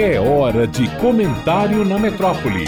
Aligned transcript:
É 0.00 0.20
hora 0.20 0.64
de 0.64 0.88
comentário 0.98 1.84
na 1.84 1.98
metrópole. 1.98 2.66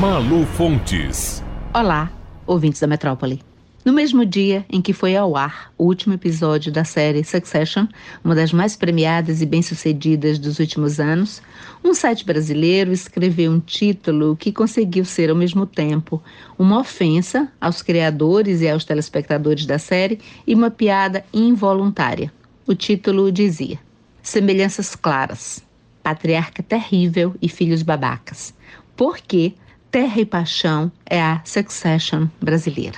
Malu 0.00 0.46
Fontes. 0.46 1.44
Olá, 1.74 2.10
ouvintes 2.46 2.80
da 2.80 2.86
metrópole. 2.86 3.42
No 3.84 3.92
mesmo 3.92 4.24
dia 4.24 4.64
em 4.70 4.80
que 4.80 4.94
foi 4.94 5.14
ao 5.14 5.36
ar 5.36 5.70
o 5.76 5.84
último 5.84 6.14
episódio 6.14 6.72
da 6.72 6.82
série 6.82 7.22
Succession, 7.22 7.86
uma 8.24 8.34
das 8.34 8.54
mais 8.54 8.74
premiadas 8.74 9.42
e 9.42 9.44
bem-sucedidas 9.44 10.38
dos 10.38 10.58
últimos 10.58 10.98
anos, 10.98 11.42
um 11.84 11.92
site 11.92 12.24
brasileiro 12.24 12.90
escreveu 12.90 13.52
um 13.52 13.60
título 13.60 14.36
que 14.36 14.50
conseguiu 14.50 15.04
ser 15.04 15.28
ao 15.28 15.36
mesmo 15.36 15.66
tempo 15.66 16.22
uma 16.58 16.80
ofensa 16.80 17.52
aos 17.60 17.82
criadores 17.82 18.62
e 18.62 18.68
aos 18.70 18.86
telespectadores 18.86 19.66
da 19.66 19.78
série 19.78 20.20
e 20.46 20.54
uma 20.54 20.70
piada 20.70 21.22
involuntária. 21.34 22.32
O 22.66 22.74
título 22.74 23.30
dizia: 23.30 23.78
Semelhanças 24.24 24.96
claras, 24.96 25.62
patriarca 26.02 26.62
terrível 26.62 27.34
e 27.42 27.48
filhos 27.48 27.82
babacas. 27.82 28.54
Por 28.96 29.18
que 29.18 29.54
Terra 29.90 30.18
e 30.18 30.24
Paixão 30.24 30.90
é 31.04 31.20
a 31.20 31.42
Succession 31.44 32.26
brasileira? 32.40 32.96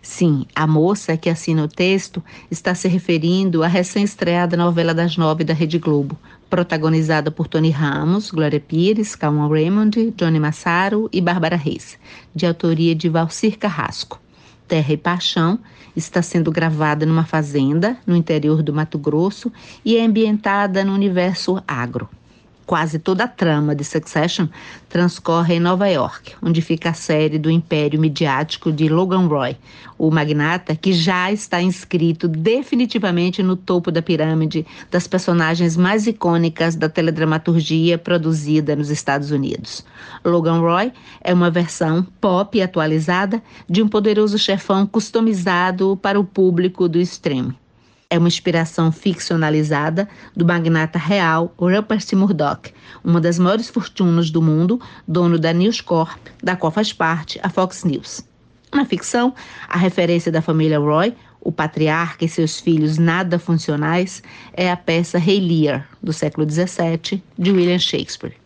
Sim, 0.00 0.46
a 0.54 0.68
moça 0.68 1.16
que 1.16 1.28
assina 1.28 1.64
o 1.64 1.68
texto 1.68 2.22
está 2.48 2.72
se 2.72 2.86
referindo 2.86 3.64
à 3.64 3.66
recém-estreada 3.66 4.56
novela 4.56 4.94
das 4.94 5.16
nove 5.16 5.42
da 5.42 5.52
Rede 5.52 5.76
Globo, 5.76 6.16
protagonizada 6.48 7.32
por 7.32 7.48
Tony 7.48 7.70
Ramos, 7.70 8.30
Glória 8.30 8.60
Pires, 8.60 9.16
Calma 9.16 9.48
Raymond, 9.48 10.14
Johnny 10.16 10.38
Massaro 10.38 11.10
e 11.12 11.20
Bárbara 11.20 11.56
Reis, 11.56 11.98
de 12.32 12.46
autoria 12.46 12.94
de 12.94 13.08
Valcir 13.08 13.58
Carrasco. 13.58 14.20
Terra 14.70 14.92
e 14.92 14.96
Paixão 14.96 15.58
está 15.96 16.22
sendo 16.22 16.52
gravada 16.52 17.04
numa 17.04 17.24
fazenda 17.24 17.96
no 18.06 18.14
interior 18.14 18.62
do 18.62 18.72
Mato 18.72 19.00
Grosso 19.00 19.52
e 19.84 19.96
é 19.96 20.04
ambientada 20.04 20.84
no 20.84 20.94
universo 20.94 21.60
agro 21.66 22.08
quase 22.70 23.00
toda 23.00 23.24
a 23.24 23.26
trama 23.26 23.74
de 23.74 23.82
Succession 23.82 24.46
transcorre 24.88 25.54
em 25.54 25.58
Nova 25.58 25.88
York, 25.88 26.34
onde 26.40 26.62
fica 26.62 26.90
a 26.90 26.94
série 26.94 27.36
do 27.36 27.50
império 27.50 28.00
midiático 28.00 28.70
de 28.70 28.88
Logan 28.88 29.26
Roy, 29.26 29.56
o 29.98 30.08
magnata 30.08 30.76
que 30.76 30.92
já 30.92 31.32
está 31.32 31.60
inscrito 31.60 32.28
definitivamente 32.28 33.42
no 33.42 33.56
topo 33.56 33.90
da 33.90 34.00
pirâmide 34.00 34.64
das 34.88 35.08
personagens 35.08 35.76
mais 35.76 36.06
icônicas 36.06 36.76
da 36.76 36.88
teledramaturgia 36.88 37.98
produzida 37.98 38.76
nos 38.76 38.88
Estados 38.88 39.32
Unidos. 39.32 39.84
Logan 40.24 40.60
Roy 40.60 40.92
é 41.22 41.34
uma 41.34 41.50
versão 41.50 42.06
pop 42.20 42.62
atualizada 42.62 43.42
de 43.68 43.82
um 43.82 43.88
poderoso 43.88 44.38
chefão 44.38 44.86
customizado 44.86 45.98
para 46.00 46.20
o 46.20 46.24
público 46.24 46.88
do 46.88 47.00
streaming 47.00 47.59
é 48.10 48.18
uma 48.18 48.28
inspiração 48.28 48.90
ficcionalizada 48.90 50.08
do 50.36 50.44
magnata 50.44 50.98
real 50.98 51.54
Rupert 51.56 52.04
Murdoch, 52.14 52.74
uma 53.04 53.20
das 53.20 53.38
maiores 53.38 53.68
fortunas 53.68 54.30
do 54.30 54.42
mundo, 54.42 54.80
dono 55.06 55.38
da 55.38 55.52
News 55.52 55.80
Corp, 55.80 56.18
da 56.42 56.56
qual 56.56 56.72
faz 56.72 56.92
parte 56.92 57.38
a 57.42 57.48
Fox 57.48 57.84
News. 57.84 58.22
Na 58.74 58.84
ficção, 58.84 59.32
a 59.68 59.78
referência 59.78 60.30
da 60.30 60.42
família 60.42 60.78
Roy, 60.78 61.14
o 61.40 61.52
patriarca 61.52 62.24
e 62.24 62.28
seus 62.28 62.58
filhos 62.58 62.98
nada 62.98 63.38
funcionais, 63.38 64.22
é 64.52 64.70
a 64.70 64.76
peça 64.76 65.16
Rei 65.16 65.40
Lear, 65.40 65.88
do 66.02 66.12
século 66.12 66.48
XVII, 66.48 67.22
de 67.38 67.50
William 67.52 67.78
Shakespeare 67.78 68.39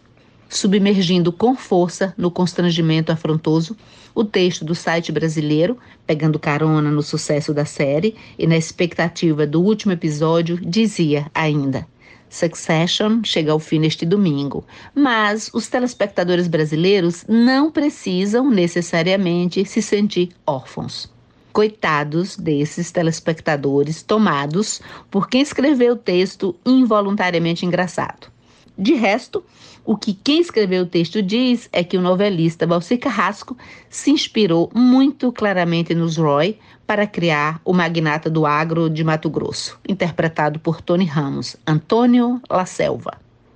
submergindo 0.49 1.33
com 1.33 1.57
força 1.57 2.15
no 2.17 2.31
constrangimento 2.31 3.11
afrontoso 3.11 3.77
o 4.15 4.25
texto 4.25 4.65
do 4.65 4.75
site 4.75 5.11
brasileiro, 5.11 5.77
pegando 6.07 6.39
carona 6.39 6.91
no 6.91 7.03
sucesso 7.03 7.53
da 7.53 7.65
série 7.65 8.15
e 8.39 8.47
na 8.47 8.57
expectativa 8.57 9.47
do 9.47 9.61
último 9.61 9.93
episódio, 9.93 10.57
dizia 10.57 11.27
ainda: 11.35 11.87
Succession 12.31 13.23
chega 13.25 13.53
ao 13.53 13.59
fim 13.59 13.79
neste 13.79 14.05
domingo, 14.05 14.65
mas 14.95 15.51
os 15.53 15.69
telespectadores 15.69 16.49
brasileiros 16.49 17.25
não 17.29 17.71
precisam 17.71 18.51
necessariamente 18.51 19.65
se 19.65 19.81
sentir 19.81 20.31
órfãos. 20.47 21.13
Coitados 21.53 22.37
desses 22.37 22.91
telespectadores 22.91 24.03
tomados 24.03 24.81
por 25.09 25.29
quem 25.29 25.41
escreveu 25.41 25.93
o 25.93 25.97
texto 25.97 26.57
involuntariamente 26.67 27.65
engraçado. 27.65 28.27
De 28.77 28.95
resto, 28.95 29.45
o 29.85 29.97
que 29.97 30.13
quem 30.13 30.41
escreveu 30.41 30.83
o 30.83 30.87
texto 30.87 31.23
diz 31.23 31.69
é 31.73 31.85
que 31.85 31.97
o 31.97 32.03
novelista 32.03 32.67
Valci 32.67 32.97
Carrasco 32.97 33.57
se 33.89 34.11
inspirou 34.11 34.69
muito 34.75 35.31
claramente 35.31 35.95
nos 35.95 36.17
Roy 36.17 36.59
para 36.85 37.07
criar 37.07 37.61
o 37.65 37.73
magnata 37.73 38.29
do 38.29 38.45
agro 38.45 38.91
de 38.91 39.05
Mato 39.05 39.31
Grosso, 39.31 39.79
interpretado 39.89 40.59
por 40.59 40.81
Tony 40.81 41.05
Ramos, 41.05 41.57
Antônio 41.65 42.41
La 42.51 42.67
Selva. 42.67 43.13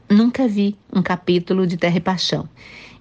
Nunca 0.08 0.46
vi 0.46 0.76
um 0.94 1.02
capítulo 1.02 1.66
de 1.66 1.76
Terra 1.76 1.96
e 1.96 2.00
Paixão. 2.00 2.48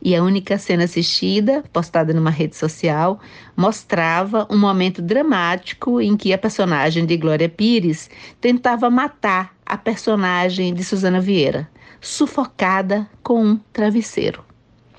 E 0.01 0.15
a 0.15 0.23
única 0.23 0.57
cena 0.57 0.85
assistida, 0.85 1.63
postada 1.71 2.13
numa 2.13 2.29
rede 2.29 2.55
social, 2.55 3.19
mostrava 3.55 4.47
um 4.49 4.57
momento 4.57 5.01
dramático 5.01 6.01
em 6.01 6.17
que 6.17 6.33
a 6.33 6.37
personagem 6.37 7.05
de 7.05 7.15
Glória 7.15 7.49
Pires 7.49 8.09
tentava 8.41 8.89
matar 8.89 9.55
a 9.65 9.77
personagem 9.77 10.73
de 10.73 10.83
Suzana 10.83 11.21
Vieira 11.21 11.69
sufocada 12.01 13.09
com 13.23 13.43
um 13.43 13.57
travesseiro. 13.71 14.43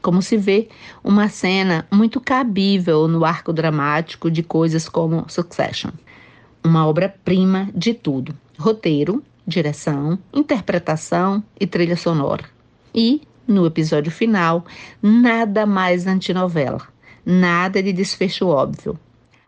Como 0.00 0.22
se 0.22 0.36
vê, 0.36 0.68
uma 1.02 1.28
cena 1.28 1.86
muito 1.90 2.20
cabível 2.20 3.08
no 3.08 3.24
arco 3.24 3.52
dramático 3.52 4.30
de 4.30 4.42
coisas 4.42 4.88
como 4.88 5.24
Succession. 5.28 5.90
Uma 6.62 6.86
obra-prima 6.86 7.68
de 7.74 7.94
tudo: 7.94 8.34
roteiro, 8.58 9.22
direção, 9.46 10.18
interpretação 10.32 11.42
e 11.58 11.66
trilha 11.66 11.96
sonora. 11.96 12.44
E, 12.94 13.22
no 13.46 13.66
episódio 13.66 14.12
final, 14.12 14.64
nada 15.02 15.66
mais 15.66 16.06
antinovela, 16.06 16.86
nada 17.24 17.82
de 17.82 17.92
desfecho 17.92 18.46
óbvio. 18.46 18.98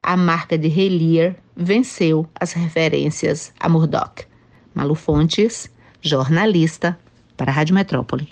A 0.03 0.17
marca 0.17 0.57
de 0.57 0.69
Relier 0.69 1.37
venceu 1.55 2.27
as 2.35 2.53
referências 2.53 3.53
a 3.61 3.69
Murdoch. 3.69 4.27
Malu 4.75 4.95
Fontes, 4.95 5.71
jornalista 6.01 6.99
para 7.41 7.53
a 7.53 7.55
Rádio 7.55 7.75
Metrópole. 7.75 8.29